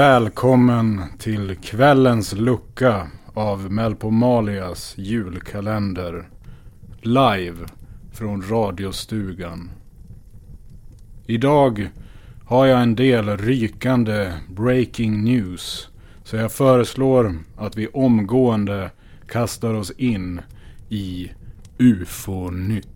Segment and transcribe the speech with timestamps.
[0.00, 6.28] Välkommen till kvällens lucka av Melpomalias julkalender.
[7.00, 7.66] Live
[8.12, 9.70] från radiostugan.
[11.26, 11.90] Idag
[12.44, 15.88] har jag en del rykande breaking news.
[16.24, 18.90] Så jag föreslår att vi omgående
[19.28, 20.40] kastar oss in
[20.88, 21.30] i
[21.78, 22.89] UFO-nytt.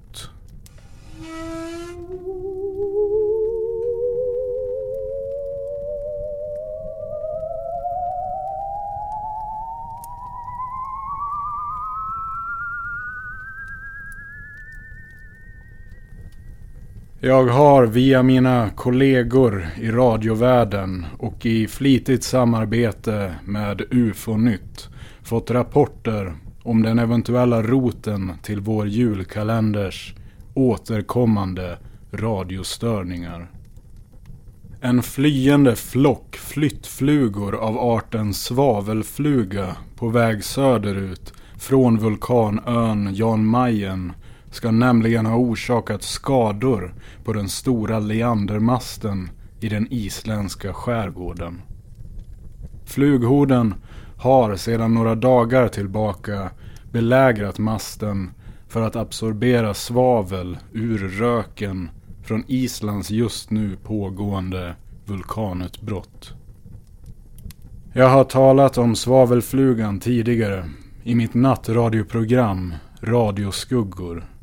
[17.27, 24.89] Jag har via mina kollegor i radiovärlden och i flitigt samarbete med UFO-nytt
[25.22, 30.14] fått rapporter om den eventuella roten till vår julkalenders
[30.55, 31.78] återkommande
[32.12, 33.50] radiostörningar.
[34.81, 44.12] En flyende flock flyttflugor av arten svavelfluga på väg söderut från vulkanön Jan Mayen
[44.55, 51.62] ska nämligen ha orsakat skador på den stora leandermasten i den isländska skärgården.
[52.84, 53.75] Flughorden
[54.16, 56.50] har sedan några dagar tillbaka
[56.92, 58.30] belägrat masten
[58.69, 61.91] för att absorbera svavel ur röken
[62.22, 64.75] från Islands just nu pågående
[65.06, 66.32] vulkanutbrott.
[67.92, 70.70] Jag har talat om svavelflugan tidigare
[71.03, 74.34] i mitt nattradioprogram Radioskuggor.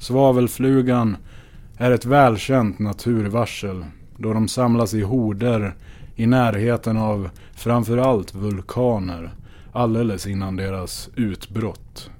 [0.00, 1.16] Svavelflugan
[1.76, 3.84] är ett välkänt naturvarsel
[4.16, 5.74] då de samlas i horder
[6.16, 9.30] i närheten av framförallt vulkaner
[9.72, 12.10] alldeles innan deras utbrott.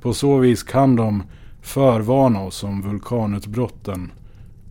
[0.00, 1.22] På så vis kan de
[1.62, 4.12] förvarna oss om vulkanutbrotten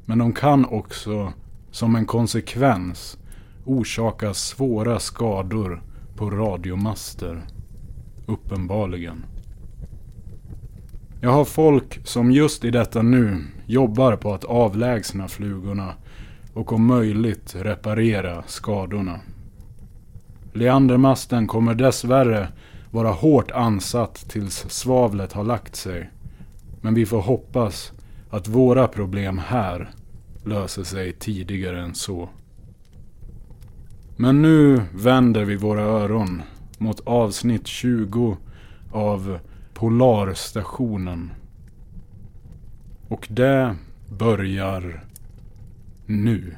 [0.06, 1.34] men de kan också
[1.72, 3.18] som en konsekvens
[3.66, 5.82] orsaka svåra skador
[6.16, 7.42] på radiomaster.
[8.26, 9.26] Uppenbarligen.
[11.24, 15.94] Jag har folk som just i detta nu jobbar på att avlägsna flugorna
[16.54, 19.20] och om möjligt reparera skadorna.
[20.54, 22.48] Leandermasten kommer dessvärre
[22.92, 26.10] vara hårt ansatt tills svavlet har lagt sig.
[26.82, 27.92] Men vi får hoppas
[28.30, 29.90] att våra problem här
[30.46, 32.30] löser sig tidigare än så.
[34.18, 36.42] Men nu vänder vi våra öron
[36.78, 38.38] mot avsnitt 20
[38.92, 39.40] av
[39.82, 41.32] Polarstationen.
[43.08, 43.76] Och det
[44.10, 45.06] börjar
[46.06, 46.56] nu.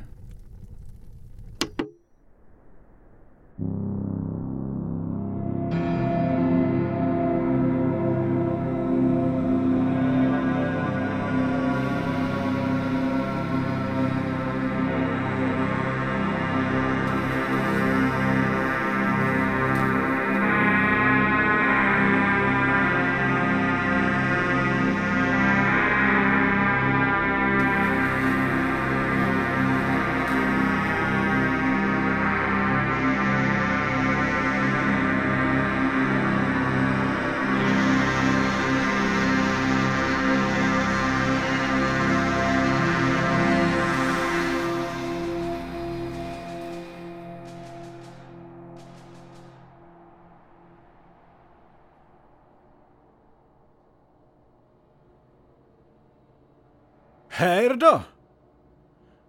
[57.43, 58.01] Här då?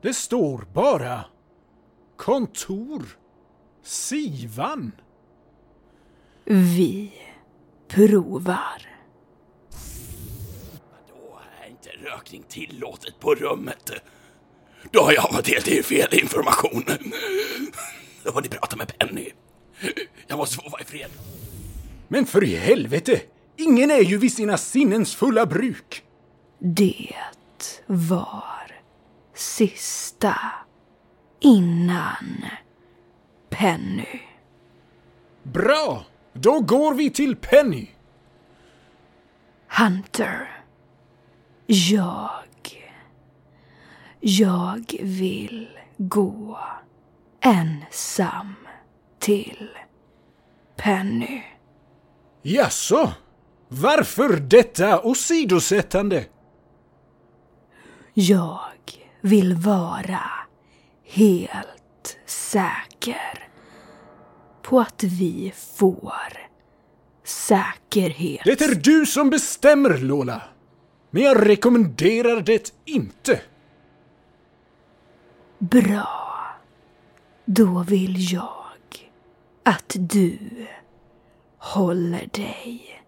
[0.03, 1.25] Det står bara
[2.17, 3.19] kontor
[3.83, 4.93] Sivan.
[6.45, 7.13] Vi
[7.89, 8.89] provar.
[11.09, 13.91] Då är inte rökning tillåtet på rummet.
[14.91, 16.85] Då har jag fått helt i fel information.
[18.23, 19.31] Då får ni prata med Penny.
[20.27, 21.11] Jag måste få vara i fred.
[22.09, 23.21] Men för i helvete!
[23.57, 26.03] Ingen är ju vid sina sinnens fulla bruk.
[26.59, 27.15] Det
[27.87, 28.81] var
[29.35, 30.37] sista
[31.41, 32.45] innan
[33.49, 34.21] Penny.
[35.43, 36.05] Bra!
[36.33, 37.89] Då går vi till Penny.
[39.79, 40.65] Hunter.
[41.67, 42.31] Jag.
[44.21, 46.59] Jag vill gå
[47.41, 48.55] ensam
[49.19, 49.69] till
[50.77, 51.43] Penny.
[52.43, 53.13] Jaså?
[53.69, 56.25] Varför detta åsidosättande?
[58.17, 58.61] Jag
[59.21, 60.23] vill vara
[61.05, 63.49] helt säker
[64.63, 66.15] på att vi får
[67.25, 68.45] säkerhet.
[68.45, 70.43] Det är du som bestämmer, Lola.
[71.11, 73.41] Men jag rekommenderar det inte.
[75.59, 76.09] Bra.
[77.45, 78.65] Då vill jag
[79.63, 80.39] att du
[81.59, 83.03] håller dig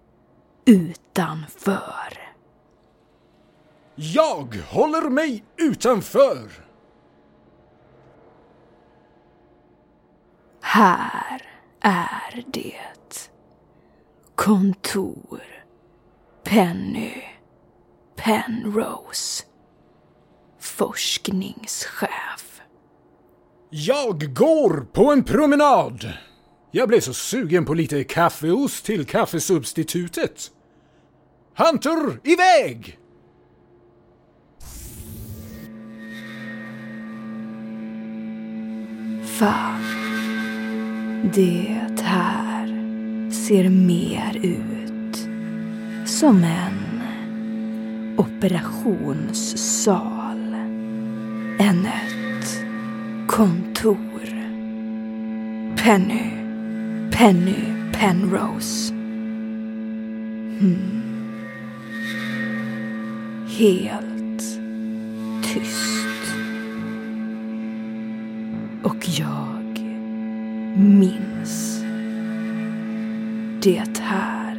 [0.64, 2.25] utanför.
[3.96, 6.50] Jag håller mig utanför!
[10.60, 11.42] Här
[11.80, 13.30] är det.
[14.34, 15.42] Kontor.
[16.44, 17.22] Penny.
[18.16, 19.44] Penrose.
[20.58, 22.60] Forskningschef.
[23.70, 26.12] Jag går på en promenad!
[26.70, 30.50] Jag blev så sugen på lite kaffeost till kaffesubstitutet.
[31.56, 32.98] Hunter, iväg!
[39.38, 39.82] Fan.
[41.34, 42.66] Det här
[43.30, 45.28] ser mer ut
[46.04, 47.00] som en
[48.16, 50.54] operationssal
[51.58, 52.64] än ett
[53.26, 53.96] kontor.
[55.76, 56.30] Penny,
[57.12, 58.92] Penny Penrose.
[60.60, 61.02] Hmm.
[63.48, 64.15] Helt
[73.66, 74.56] det här.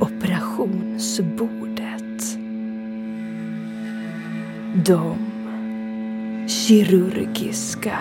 [0.00, 2.38] Operationsbordet.
[4.86, 5.16] De
[6.48, 7.98] kirurgiska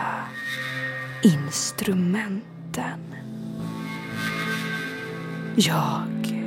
[1.24, 3.00] instrumenten.
[5.56, 6.44] Jag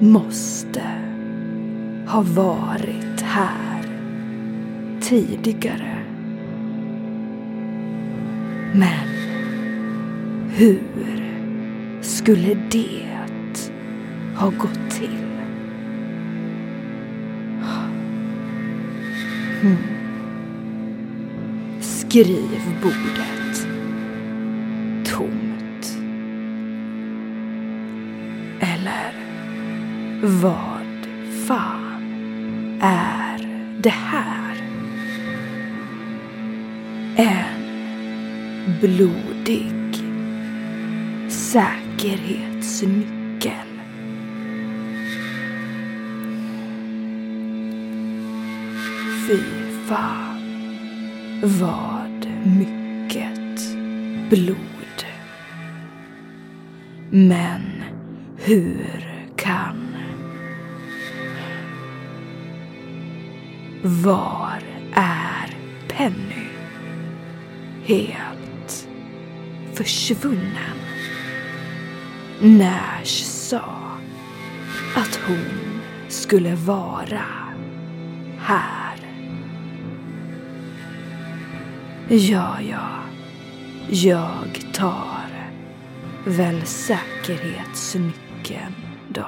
[0.00, 0.82] måste
[2.06, 3.82] ha varit här
[5.00, 6.01] tidigare.
[8.74, 9.08] Men
[10.50, 10.80] hur
[12.02, 13.06] skulle det
[14.36, 15.22] ha gått till?
[19.62, 19.76] Mm.
[21.80, 23.66] Skrivbordet.
[25.04, 25.98] Tomt.
[28.60, 29.12] Eller
[30.22, 31.06] vad
[31.46, 33.48] fan är
[33.82, 34.56] det här?
[37.16, 37.61] En
[38.66, 39.72] blodig
[41.28, 43.66] säkerhetsnyckel.
[49.28, 49.38] Fy
[49.88, 50.42] fan
[51.42, 52.26] vad
[52.58, 53.60] mycket
[54.30, 55.04] blod.
[57.10, 57.62] Men
[58.36, 59.76] hur kan...
[63.84, 64.62] Var
[64.94, 65.56] är
[65.88, 66.46] Penny?
[67.84, 68.21] Helt
[69.82, 70.78] försvunnen.
[72.40, 73.64] Nash sa
[74.96, 77.24] att hon skulle vara
[78.38, 78.98] här.
[82.08, 82.88] Ja, ja.
[83.90, 85.52] Jag tar
[86.26, 88.74] väl säkerhetsnyckeln
[89.08, 89.26] då.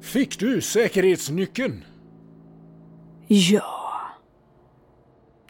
[0.00, 1.84] Fick du säkerhetsnyckeln?
[3.26, 3.77] Ja.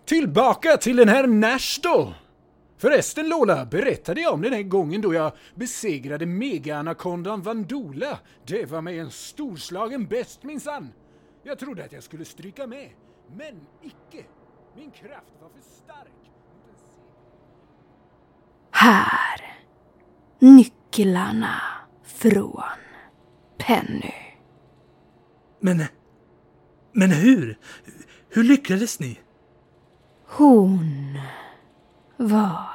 [0.09, 2.15] Tillbaka till den här Nash då!
[2.79, 8.19] Förresten Lola, berättade jag om den här gången då jag besegrade mega-anakondan Vandula?
[8.47, 10.93] Det var mig en storslagen bäst minsann!
[11.43, 12.88] Jag trodde att jag skulle stryka med,
[13.37, 14.25] men icke!
[14.77, 16.33] Min kraft var för stark.
[18.71, 19.59] Här.
[20.38, 21.61] Nycklarna
[22.05, 22.62] från
[23.59, 24.15] Penny.
[25.61, 25.83] Men...
[26.93, 27.59] Men hur?
[28.29, 29.19] Hur lyckades ni?
[30.38, 31.18] Hon
[32.16, 32.68] var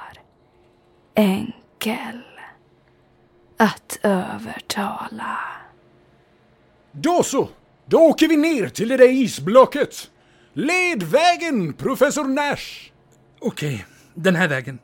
[1.16, 2.22] enkel
[3.58, 5.38] att övertala.
[6.92, 7.50] Då så!
[7.86, 10.12] Då åker vi ner till det där isblocket!
[10.54, 12.92] Led vägen, professor Nash!
[13.40, 14.80] Okej, den här vägen.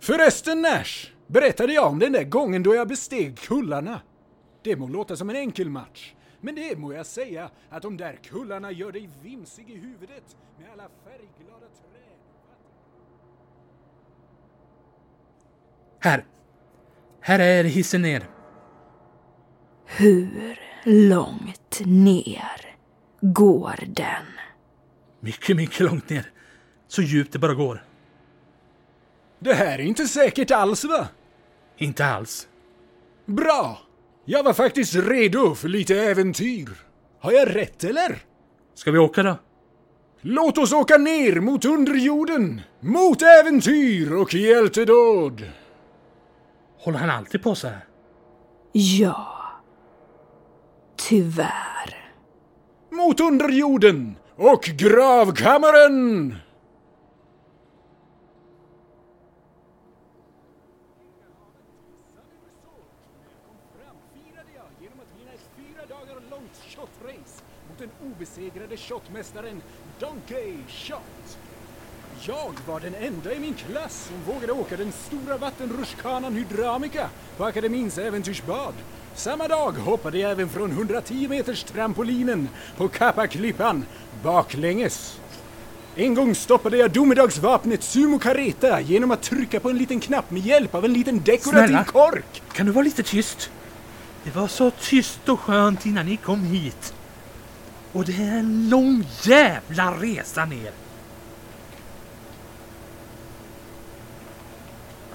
[0.00, 4.00] Förresten Nash, berättade jag om den där gången då jag besteg kullarna?
[4.62, 8.18] Det må låta som en enkel match, men det må jag säga att de där
[8.22, 12.16] kullarna gör dig vimsig i huvudet med alla färgglada träd.
[15.98, 16.24] Här.
[17.20, 18.28] Här är hissen ner.
[19.86, 22.76] Hur långt ner
[23.20, 24.26] går den?
[25.20, 26.30] Mycket, mycket långt ner.
[26.88, 27.84] Så djupt det bara går.
[29.38, 31.08] Det här är inte säkert alls va?
[31.76, 32.48] Inte alls.
[33.24, 33.85] Bra!
[34.28, 36.68] Jag var faktiskt redo för lite äventyr.
[37.20, 38.18] Har jag rätt eller?
[38.74, 39.36] Ska vi åka då?
[40.20, 42.60] Låt oss åka ner mot underjorden!
[42.80, 45.44] Mot äventyr och hjältedåd!
[46.78, 47.84] Håller han alltid på så här?
[48.72, 49.32] Ja.
[50.96, 52.12] Tyvärr.
[52.90, 56.36] mot underjorden och gravkammaren!
[64.80, 67.42] genom att vinna ett fyra dagar långt shotrace
[68.26, 69.62] obesegrade shotmästaren
[70.00, 71.38] Donkey Shot.
[72.20, 77.44] Jag var den enda i min klass som vågade åka den stora vattenrutschkanan Hydramica på
[77.44, 78.74] akademins äventyrsbad.
[79.14, 83.84] Samma dag hoppade jag även från 110 meters trampolinen på Kappaklippan
[84.22, 85.18] baklänges.
[85.96, 90.42] En gång stoppade jag domedagsvapnet Sumo Careta genom att trycka på en liten knapp med
[90.42, 91.84] hjälp av en liten dekorativ Snälla.
[91.84, 92.42] kork.
[92.52, 93.50] Kan du vara lite tyst?
[94.24, 96.95] Det var så tyst och skönt innan ni kom hit.
[97.96, 100.70] Och det är en lång jävla resa ner.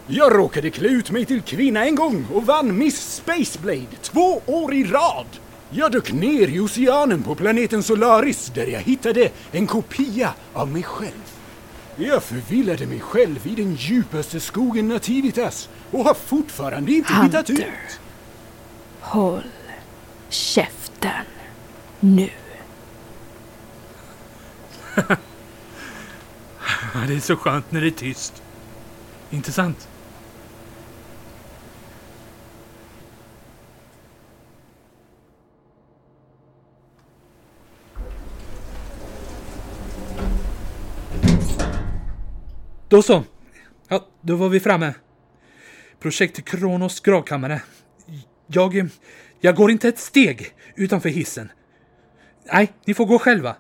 [0.08, 4.74] Jag råkade klä ut mig till kvinna en gång och vann Miss Spaceblade två år
[4.74, 5.26] i rad.
[5.70, 10.84] Jag dök ner i oceanen på planeten Solaris där jag hittade en kopia av mig
[10.84, 11.32] själv.
[11.96, 17.58] Jag förvillade mig själv i den djupaste skogen Nativitas och har fortfarande inte hittat ut.
[17.60, 17.74] Hunter.
[19.00, 19.44] Håll
[20.30, 21.26] käften
[22.00, 22.30] nu.
[27.08, 28.44] Det är så skönt när det är tyst.
[29.30, 29.88] Inte sant?
[42.90, 43.24] Då så.
[43.88, 44.94] Ja, då var vi framme.
[46.00, 47.62] Projekt Kronos gravkammare.
[48.48, 48.90] Jag...
[49.44, 51.52] Jag går inte ett steg utanför hissen.
[52.54, 53.56] Nej, ni får gå själva.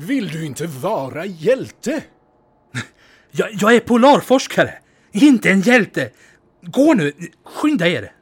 [0.00, 2.02] Vill du inte vara hjälte?
[3.30, 4.78] Jag, jag är polarforskare,
[5.12, 6.10] inte en hjälte.
[6.62, 7.12] Gå nu,
[7.44, 8.12] skynda er.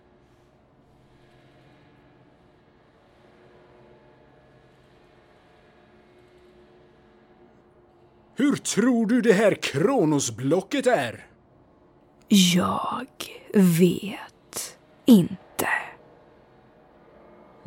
[8.36, 11.26] Hur tror du det här Kronosblocket är?
[12.28, 13.06] Jag
[13.54, 15.47] vet inte.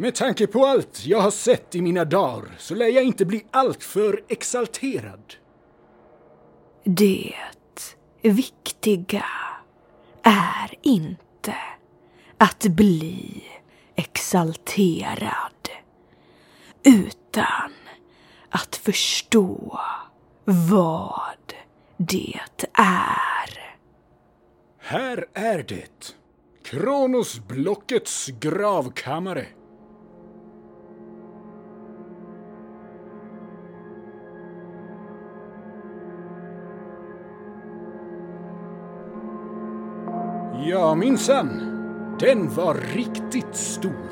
[0.01, 3.45] Med tanke på allt jag har sett i mina dagar så lär jag inte bli
[3.51, 5.33] alltför exalterad.
[6.83, 7.33] Det
[8.21, 9.25] viktiga
[10.23, 11.55] är inte
[12.37, 13.43] att bli
[13.95, 15.69] exalterad
[16.83, 17.71] utan
[18.49, 19.79] att förstå
[20.45, 21.53] vad
[21.97, 22.39] det
[22.73, 23.77] är.
[24.79, 26.15] Här är det.
[26.63, 29.47] Kronosblockets gravkammare.
[40.71, 41.61] Ja, minsann.
[42.19, 44.11] Den var riktigt stor.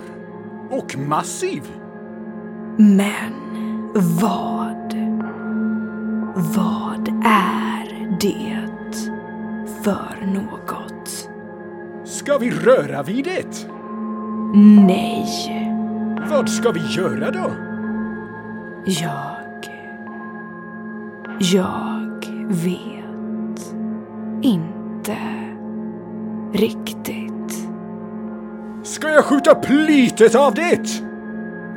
[0.69, 1.63] Och massiv.
[2.77, 3.33] Men
[4.21, 4.93] vad?
[6.55, 8.67] Vad är det
[9.83, 11.29] för något?
[12.03, 13.67] Ska vi röra vid det?
[14.87, 15.25] Nej,
[16.29, 17.51] Vad ska vi göra då?
[18.85, 19.35] jag...
[21.39, 23.75] Jag vet
[24.41, 25.38] inte
[26.53, 27.69] riktigt.
[28.83, 31.01] Ska jag skjuta plytet av det?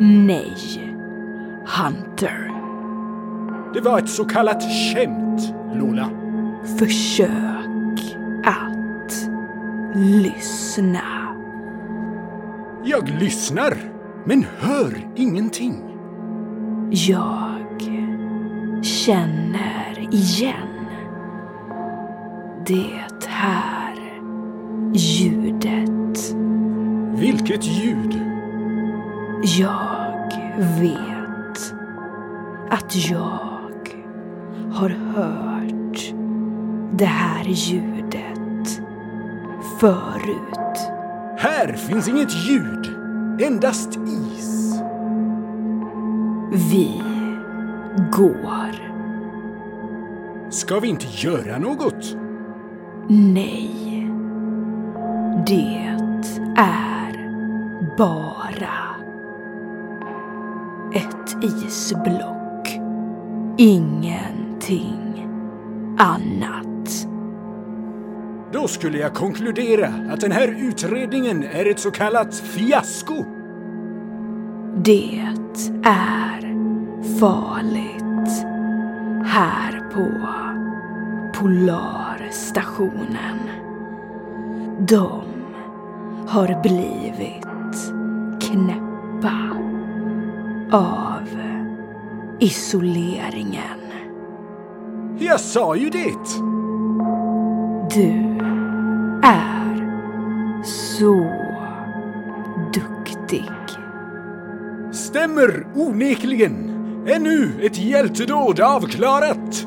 [0.00, 0.56] Nej,
[1.66, 2.48] Hunter.
[3.74, 6.10] Det var ett så kallat skämt, Lola.
[6.78, 9.28] Försök att
[9.94, 11.02] lyssna.
[12.84, 13.76] Jag lyssnar,
[14.24, 15.82] men hör ingenting.
[16.90, 17.82] Jag
[18.82, 20.86] känner igen
[22.66, 23.81] det här
[24.94, 26.36] ljudet.
[27.14, 28.20] Vilket ljud?
[29.42, 30.32] Jag
[30.80, 31.74] vet
[32.70, 33.38] att jag
[34.72, 36.14] har hört
[36.98, 38.80] det här ljudet
[39.80, 40.78] förut.
[41.38, 42.86] Här finns inget ljud,
[43.40, 44.74] endast is.
[46.70, 47.02] Vi
[48.12, 48.92] går.
[50.50, 52.16] Ska vi inte göra något?
[53.08, 53.91] Nej.
[55.46, 55.96] Det
[56.56, 57.12] är
[57.96, 58.96] bara
[60.94, 62.78] ett isblock.
[63.56, 65.28] Ingenting
[65.98, 67.06] annat.
[68.52, 73.24] Då skulle jag konkludera att den här utredningen är ett så kallat fiasko.
[74.76, 75.28] Det
[75.84, 76.40] är
[77.18, 78.46] farligt
[79.24, 80.12] här på
[81.38, 83.38] Polarstationen.
[84.78, 85.31] De
[86.32, 87.92] har blivit
[88.40, 89.56] knäppa
[90.76, 91.28] av
[92.40, 93.80] isoleringen.
[95.18, 96.28] Jag sa ju det!
[97.94, 98.38] Du
[99.22, 99.82] är
[100.64, 101.30] så
[102.74, 103.50] duktig.
[104.92, 106.72] Stämmer onekligen.
[107.06, 109.66] Ännu ett hjältedåd avklarat.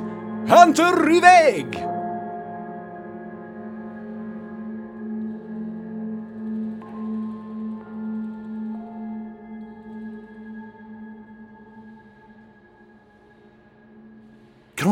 [0.50, 1.95] Hunter iväg!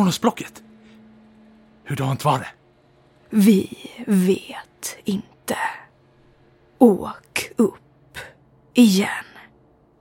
[0.04, 0.64] Kronosblocket?
[1.86, 2.48] Hurdant var det?
[3.30, 5.58] Vi vet inte.
[6.78, 8.18] Åk upp
[8.74, 9.26] igen.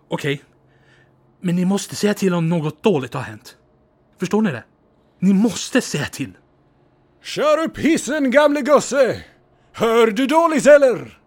[0.09, 0.43] Okej.
[1.41, 3.57] Men ni måste säga till om något dåligt har hänt.
[4.19, 4.65] Förstår ni det?
[5.19, 6.33] Ni måste säga till.
[7.23, 9.25] Kör upp hissen gamle gosse!
[9.73, 11.23] Hör du dåligt eller?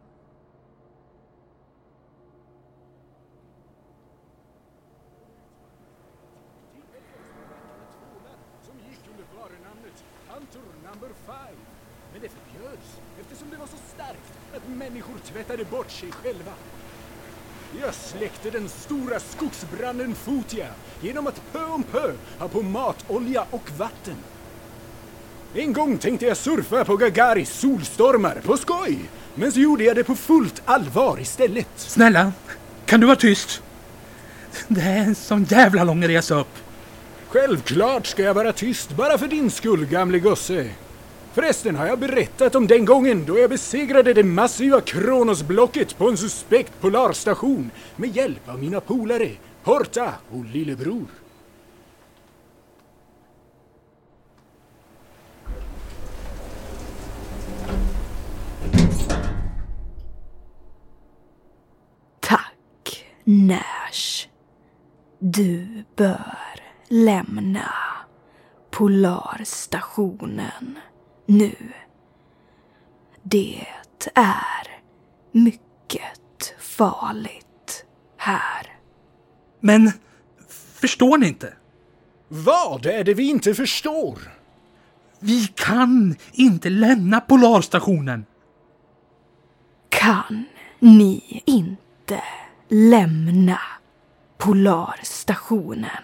[8.66, 11.36] som gick under varunamnet Hunter number 5.
[12.12, 12.90] Men det förbjöds
[13.20, 16.52] eftersom det var så starkt att människor tvättade bort sig själva.
[17.82, 20.68] Jag släckte den stora skogsbranden Fotia
[21.02, 24.16] genom att pö om pö ha på mat, olja och vatten.
[25.54, 29.00] En gång tänkte jag surfa på Gagaris solstormar på skoj,
[29.36, 31.70] men så gjorde jag det på fullt allvar istället.
[31.76, 32.34] Snälla,
[32.86, 33.62] kan du vara tyst?
[34.68, 36.58] Det är en sån jävla lång resa upp.
[37.28, 40.70] Självklart ska jag vara tyst bara för din skull, gamle gosse.
[41.36, 46.18] Förresten har jag berättat om den gången då jag besegrade det massiva Kronosblocket på en
[46.18, 49.32] suspekt polarstation med hjälp av mina polare
[49.64, 51.06] Horta och lillebror.
[62.20, 64.28] Tack, Nash.
[65.20, 67.74] Du bör lämna
[68.72, 70.80] Polarstationen
[71.26, 71.56] nu.
[73.24, 73.68] Det
[74.16, 74.68] är
[75.32, 77.86] mycket farligt
[78.18, 78.78] här.
[79.60, 79.92] Men
[80.74, 81.54] förstår ni inte?
[82.28, 84.20] Vad är det vi inte förstår?
[85.20, 88.26] Vi kan inte lämna Polarstationen.
[89.90, 90.46] Kan
[90.80, 92.24] ni inte
[92.70, 93.60] lämna
[94.38, 96.04] Polarstationen?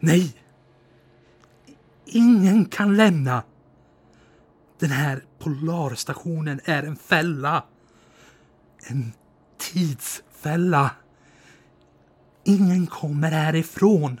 [0.00, 0.34] Nej.
[2.06, 3.42] Ingen kan lämna.
[4.78, 7.64] Den här Polarstationen är en fälla.
[8.86, 9.12] En
[9.58, 10.90] tidsfälla.
[12.44, 14.20] Ingen kommer härifrån.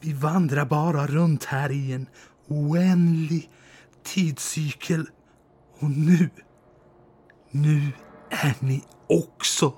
[0.00, 2.06] Vi vandrar bara runt här i en
[2.48, 3.50] oändlig
[4.02, 5.06] tidscykel.
[5.78, 6.30] Och nu,
[7.50, 7.92] nu
[8.30, 9.74] är ni också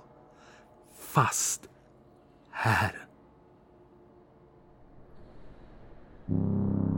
[0.98, 1.62] fast
[2.50, 3.05] här.
[6.28, 6.95] うん。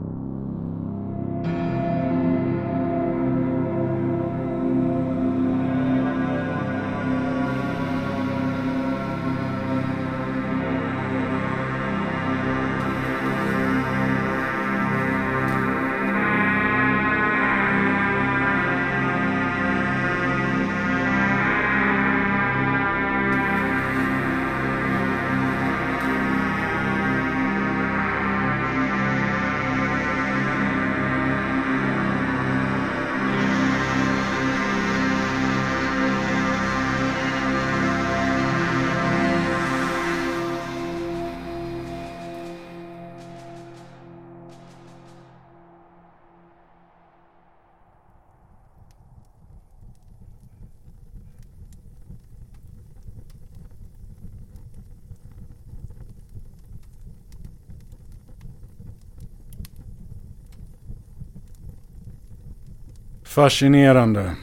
[63.29, 64.35] Fascinerande.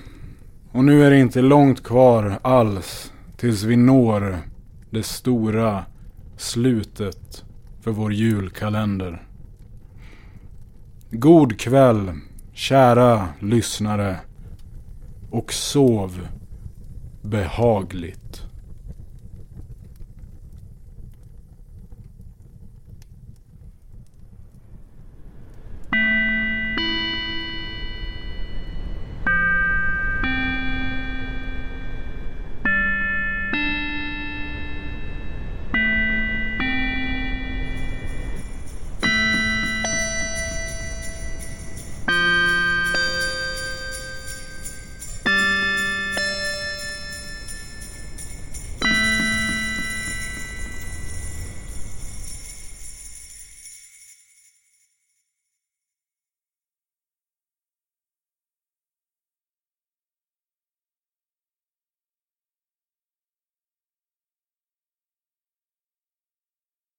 [0.72, 4.38] Och nu är det inte långt kvar alls tills vi når
[4.90, 5.84] det stora
[6.36, 7.44] slutet
[7.80, 9.22] för vår julkalender.
[11.10, 12.10] God kväll,
[12.52, 14.16] kära lyssnare.
[15.30, 16.28] Och sov
[17.22, 18.46] behagligt.